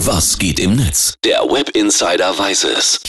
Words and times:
Was 0.00 0.38
geht 0.38 0.60
im 0.60 0.76
Netz? 0.76 1.14
Der 1.24 1.40
Web 1.40 1.70
Insider 1.70 2.38
weiß 2.38 2.64
es. 2.64 3.00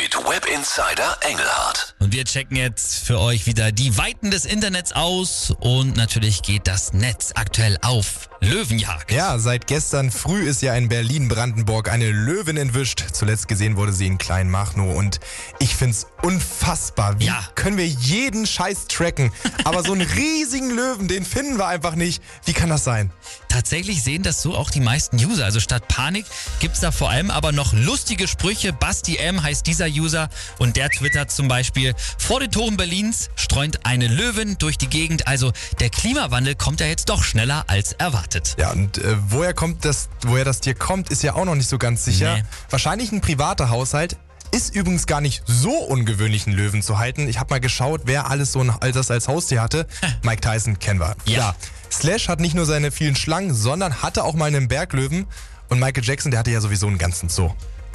Mit 0.00 0.14
Web 0.16 0.46
Insider 0.46 1.16
Engelhardt. 1.20 1.94
Und 2.00 2.12
wir 2.14 2.24
checken 2.24 2.56
jetzt 2.56 3.04
für 3.06 3.18
euch 3.20 3.46
wieder 3.46 3.72
die 3.72 3.96
Weiten 3.98 4.30
des 4.30 4.46
Internets 4.46 4.92
aus 4.92 5.52
und 5.60 5.96
natürlich 5.96 6.42
geht 6.42 6.66
das 6.66 6.92
Netz 6.94 7.32
aktuell 7.34 7.76
auf 7.82 8.30
Löwenjagd. 8.40 9.12
Ja, 9.12 9.38
seit 9.38 9.66
gestern 9.66 10.10
früh 10.10 10.48
ist 10.48 10.62
ja 10.62 10.74
in 10.74 10.88
Berlin-Brandenburg 10.88 11.90
eine 11.92 12.10
Löwin 12.10 12.56
entwischt. 12.56 13.04
Zuletzt 13.12 13.46
gesehen 13.48 13.76
wurde 13.76 13.92
sie 13.92 14.06
in 14.06 14.16
Kleinmachnow 14.16 14.96
und 14.96 15.20
ich 15.58 15.76
find's 15.76 16.06
unfassbar. 16.22 17.20
Wie 17.20 17.26
Ja. 17.26 17.44
können 17.54 17.76
wir 17.76 17.86
jeden 17.86 18.46
Scheiß 18.46 18.86
tracken? 18.88 19.30
Aber 19.64 19.82
so 19.82 19.92
einen 19.92 20.08
riesigen 20.16 20.70
Löwen, 20.70 21.06
den 21.06 21.26
finden 21.26 21.58
wir 21.58 21.66
einfach 21.66 21.96
nicht. 21.96 22.22
Wie 22.46 22.54
kann 22.54 22.70
das 22.70 22.82
sein? 22.84 23.12
Tatsächlich 23.50 24.02
sehen 24.02 24.22
das 24.22 24.40
so 24.40 24.54
auch 24.56 24.70
die 24.70 24.80
meisten 24.80 25.16
User. 25.16 25.44
Also 25.44 25.60
statt 25.60 25.86
Panik 25.88 26.24
gibt's 26.58 26.80
da 26.80 26.92
vor 26.92 27.10
allem 27.10 27.30
aber 27.30 27.52
noch 27.52 27.72
lustige 27.72 28.28
Sprüche. 28.28 28.72
Basti 28.72 29.16
M 29.16 29.42
heißt 29.42 29.66
dieser 29.66 29.86
User 29.86 30.28
und 30.58 30.76
der 30.76 30.90
twittert 30.90 31.30
zum 31.30 31.48
Beispiel, 31.48 31.94
vor 32.18 32.40
den 32.40 32.50
Toren 32.50 32.76
Berlins 32.76 33.30
streunt 33.36 33.86
eine 33.86 34.08
Löwin 34.08 34.56
durch 34.58 34.78
die 34.78 34.88
Gegend. 34.88 35.26
Also 35.26 35.52
der 35.80 35.90
Klimawandel 35.90 36.54
kommt 36.54 36.80
ja 36.80 36.86
jetzt 36.86 37.08
doch 37.08 37.22
schneller 37.22 37.64
als 37.66 37.92
erwartet. 37.94 38.56
Ja, 38.58 38.70
und 38.70 38.98
äh, 38.98 39.16
woher 39.28 39.54
kommt 39.54 39.84
das, 39.84 40.08
woher 40.22 40.44
das 40.44 40.60
Tier 40.60 40.74
kommt, 40.74 41.10
ist 41.10 41.22
ja 41.22 41.34
auch 41.34 41.44
noch 41.44 41.54
nicht 41.54 41.68
so 41.68 41.78
ganz 41.78 42.04
sicher. 42.04 42.36
Nee. 42.36 42.44
Wahrscheinlich 42.70 43.12
ein 43.12 43.20
privater 43.20 43.70
Haushalt. 43.70 44.16
Ist 44.52 44.74
übrigens 44.74 45.06
gar 45.06 45.20
nicht 45.20 45.44
so 45.46 45.70
ungewöhnlich, 45.70 46.46
einen 46.48 46.56
Löwen 46.56 46.82
zu 46.82 46.98
halten. 46.98 47.28
Ich 47.28 47.38
habe 47.38 47.54
mal 47.54 47.60
geschaut, 47.60 48.02
wer 48.06 48.28
alles 48.30 48.50
so 48.50 48.60
ein 48.60 48.74
das 48.92 49.10
als 49.10 49.28
Haustier 49.28 49.62
hatte. 49.62 49.86
Mike 50.22 50.40
Tyson 50.40 50.80
kennen 50.80 50.98
wir. 50.98 51.14
Ja. 51.24 51.36
Klar. 51.36 51.56
Slash 51.92 52.28
hat 52.28 52.40
nicht 52.40 52.54
nur 52.54 52.66
seine 52.66 52.90
vielen 52.90 53.16
Schlangen, 53.16 53.54
sondern 53.54 54.02
hatte 54.02 54.24
auch 54.24 54.34
mal 54.34 54.46
einen 54.46 54.68
Berglöwen. 54.68 55.26
Und 55.70 55.78
Michael 55.78 56.04
Jackson, 56.04 56.30
der 56.30 56.40
hatte 56.40 56.50
ja 56.50 56.60
sowieso 56.60 56.88
einen 56.88 56.98
ganzen 56.98 57.28
Zoo. 57.28 57.50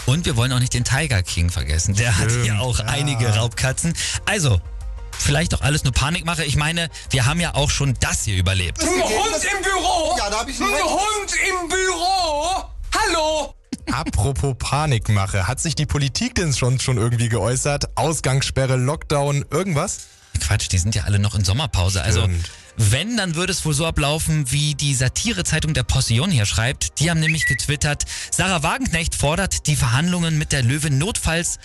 Und 0.05 0.25
wir 0.25 0.37
wollen 0.37 0.51
auch 0.53 0.59
nicht 0.59 0.73
den 0.73 0.83
Tiger 0.83 1.21
King 1.23 1.49
vergessen. 1.49 1.93
Der 1.95 2.17
hat 2.17 2.31
Stimmt, 2.31 2.45
ja 2.47 2.59
auch 2.59 2.79
ja. 2.79 2.85
einige 2.85 3.27
Raubkatzen. 3.35 3.93
Also, 4.25 4.61
vielleicht 5.17 5.53
doch 5.53 5.61
alles 5.61 5.83
nur 5.83 5.93
Panikmache. 5.93 6.45
Ich 6.45 6.55
meine, 6.55 6.89
wir 7.09 7.25
haben 7.25 7.39
ja 7.39 7.53
auch 7.55 7.69
schon 7.69 7.93
das 7.99 8.23
hier 8.23 8.37
überlebt. 8.37 8.81
Ein 8.81 8.87
Hund 8.87 9.03
im 9.03 9.63
Büro! 9.63 10.15
Ja, 10.17 10.29
da 10.29 10.39
hab 10.39 10.47
ich 10.47 10.59
Ein. 10.59 10.67
Hund 10.67 11.33
im 11.49 11.67
Büro! 11.67 12.63
Hallo! 12.95 13.53
Apropos 13.91 14.55
Panikmache, 14.57 15.47
hat 15.47 15.59
sich 15.59 15.75
die 15.75 15.85
Politik 15.85 16.35
denn 16.35 16.53
schon, 16.53 16.79
schon 16.79 16.97
irgendwie 16.97 17.29
geäußert? 17.29 17.97
Ausgangssperre, 17.97 18.77
Lockdown, 18.77 19.45
irgendwas? 19.51 20.07
Quatsch, 20.39 20.69
die 20.71 20.77
sind 20.77 20.95
ja 20.95 21.03
alle 21.03 21.19
noch 21.19 21.35
in 21.35 21.43
Sommerpause. 21.43 22.01
Also, 22.01 22.21
Stimmt. 22.21 22.49
Wenn, 22.77 23.17
dann 23.17 23.35
würde 23.35 23.51
es 23.51 23.65
wohl 23.65 23.73
so 23.73 23.85
ablaufen, 23.85 24.51
wie 24.51 24.75
die 24.75 24.93
Satirezeitung 24.93 25.73
der 25.73 25.83
Postillon 25.83 26.31
hier 26.31 26.45
schreibt. 26.45 26.99
Die 26.99 27.09
haben 27.09 27.19
nämlich 27.19 27.45
getwittert, 27.45 28.03
Sarah 28.31 28.63
Wagenknecht 28.63 29.15
fordert 29.15 29.67
die 29.67 29.75
Verhandlungen 29.75 30.37
mit 30.37 30.51
der 30.51 30.63
Löwin 30.63 30.97
notfalls 30.97 31.59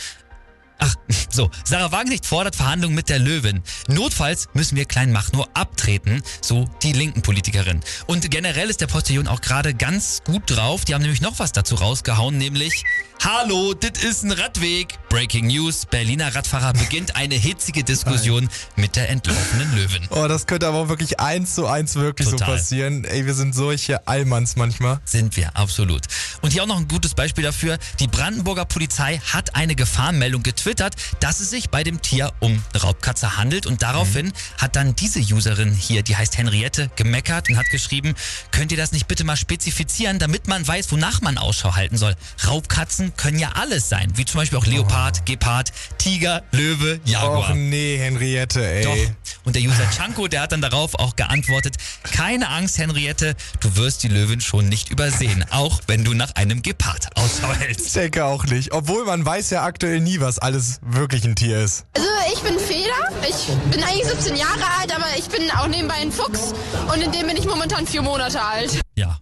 Ach, 0.80 0.94
so. 1.30 1.50
Sarah 1.64 1.92
Wagenknecht 1.92 2.26
fordert 2.26 2.56
Verhandlungen 2.56 2.94
mit 2.94 3.08
der 3.08 3.18
Löwin. 3.18 3.62
Notfalls 3.86 4.48
müssen 4.54 4.76
wir 4.76 4.86
Kleinmachnow 4.86 5.46
abtreten, 5.54 6.22
so 6.40 6.68
die 6.82 6.92
linken 6.92 7.22
Politikerin. 7.22 7.80
Und 8.06 8.30
generell 8.30 8.70
ist 8.70 8.80
der 8.80 8.86
Postillon 8.86 9.28
auch 9.28 9.42
gerade 9.42 9.74
ganz 9.74 10.22
gut 10.24 10.42
drauf. 10.46 10.84
Die 10.84 10.94
haben 10.94 11.02
nämlich 11.02 11.20
noch 11.20 11.38
was 11.38 11.52
dazu 11.52 11.76
rausgehauen, 11.76 12.36
nämlich 12.38 12.84
Hallo, 13.22 13.74
dit 13.74 14.02
ist 14.02 14.22
ein 14.22 14.32
Radweg. 14.32 14.98
Breaking 15.10 15.48
News. 15.48 15.84
Berliner 15.84 16.34
Radfahrer 16.34 16.72
beginnt 16.72 17.16
eine 17.16 17.34
hitzige 17.34 17.84
Diskussion 17.84 18.48
mit 18.76 18.96
der 18.96 19.10
entlaufenen 19.10 19.70
Löwin. 19.76 20.08
Oh, 20.08 20.26
das 20.26 20.46
könnte 20.46 20.66
aber 20.66 20.78
auch 20.78 20.88
wirklich 20.88 21.20
eins 21.20 21.54
zu 21.54 21.66
eins 21.66 21.96
wirklich 21.96 22.28
so 22.28 22.38
Total. 22.38 22.56
passieren. 22.56 23.04
Ey, 23.04 23.26
wir 23.26 23.34
sind 23.34 23.54
solche 23.54 24.08
Allmanns 24.08 24.56
manchmal. 24.56 25.00
Sind 25.04 25.36
wir, 25.36 25.54
absolut. 25.54 26.06
Und 26.40 26.52
hier 26.54 26.62
auch 26.62 26.66
noch 26.66 26.78
ein 26.78 26.88
gutes 26.88 27.12
Beispiel 27.12 27.44
dafür. 27.44 27.76
Die 27.98 28.06
Brandenburger 28.06 28.64
Polizei 28.64 29.18
hat 29.18 29.54
eine 29.54 29.74
Gefahrenmeldung 29.74 30.42
getwittert, 30.42 30.94
dass 31.18 31.40
es 31.40 31.50
sich 31.50 31.68
bei 31.68 31.84
dem 31.84 32.00
Tier 32.00 32.32
um 32.40 32.62
eine 32.72 32.82
Raubkatze 32.82 33.36
handelt. 33.36 33.66
Und 33.66 33.82
daraufhin 33.82 34.32
hat 34.56 34.76
dann 34.76 34.96
diese 34.96 35.20
Userin 35.20 35.74
hier, 35.74 36.02
die 36.02 36.16
heißt 36.16 36.38
Henriette, 36.38 36.90
gemeckert 36.96 37.50
und 37.50 37.58
hat 37.58 37.68
geschrieben, 37.70 38.14
könnt 38.50 38.72
ihr 38.72 38.78
das 38.78 38.92
nicht 38.92 39.08
bitte 39.08 39.24
mal 39.24 39.36
spezifizieren, 39.36 40.18
damit 40.18 40.48
man 40.48 40.66
weiß, 40.66 40.90
wonach 40.90 41.20
man 41.20 41.36
Ausschau 41.36 41.74
halten 41.74 41.98
soll. 41.98 42.16
Raubkatzen 42.46 43.09
können 43.16 43.38
ja 43.38 43.50
alles 43.54 43.88
sein, 43.88 44.12
wie 44.16 44.24
zum 44.24 44.40
Beispiel 44.40 44.58
auch 44.58 44.66
Leopard, 44.66 45.24
Gepard, 45.26 45.72
Tiger, 45.98 46.42
Löwe, 46.52 47.00
Jaguar. 47.04 47.50
Och 47.50 47.54
nee, 47.54 47.98
Henriette, 47.98 48.64
ey. 48.64 48.84
Doch. 48.84 48.96
Und 49.44 49.56
der 49.56 49.62
User 49.62 49.88
Chanko, 49.96 50.28
der 50.28 50.42
hat 50.42 50.52
dann 50.52 50.60
darauf 50.60 50.94
auch 50.96 51.16
geantwortet, 51.16 51.76
keine 52.02 52.48
Angst, 52.48 52.78
Henriette, 52.78 53.34
du 53.60 53.76
wirst 53.76 54.02
die 54.02 54.08
Löwin 54.08 54.40
schon 54.40 54.68
nicht 54.68 54.90
übersehen, 54.90 55.44
auch 55.50 55.80
wenn 55.86 56.04
du 56.04 56.12
nach 56.14 56.34
einem 56.34 56.62
Gepard 56.62 57.08
Ausschau 57.16 57.52
Ich 57.52 57.58
hältst. 57.60 57.96
denke 57.96 58.24
auch 58.24 58.44
nicht. 58.46 58.72
Obwohl 58.72 59.04
man 59.04 59.24
weiß 59.24 59.50
ja 59.50 59.62
aktuell 59.64 60.00
nie, 60.00 60.20
was 60.20 60.38
alles 60.38 60.80
wirklich 60.82 61.24
ein 61.24 61.36
Tier 61.36 61.60
ist. 61.60 61.84
Also 61.96 62.08
ich 62.34 62.40
bin 62.40 62.58
Feder, 62.58 63.28
ich 63.28 63.46
bin 63.70 63.82
eigentlich 63.82 64.06
17 64.06 64.36
Jahre 64.36 64.64
alt, 64.78 64.94
aber 64.94 65.06
ich 65.16 65.26
bin 65.28 65.50
auch 65.52 65.68
nebenbei 65.68 65.94
ein 65.96 66.12
Fuchs 66.12 66.52
und 66.92 67.00
in 67.02 67.10
dem 67.12 67.26
bin 67.26 67.36
ich 67.36 67.46
momentan 67.46 67.86
vier 67.86 68.02
Monate 68.02 68.42
alt. 68.42 68.80
Ja, 68.96 69.18